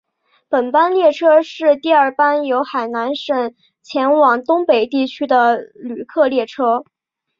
[0.49, 3.53] 本班列车是第二班由海南省
[3.83, 6.83] 前往东北地区的旅客列车。